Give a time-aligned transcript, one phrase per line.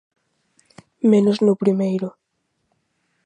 [1.11, 2.09] Menos no primeiro.